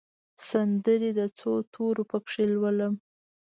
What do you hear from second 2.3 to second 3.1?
لولم